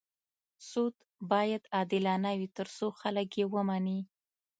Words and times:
سود 0.69 0.95
باید 1.31 1.63
عادلانه 1.75 2.31
وي 2.39 2.47
تر 2.57 2.67
څو 2.77 2.87
خلک 3.01 3.29
یې 3.39 3.45
ومني. 3.53 3.99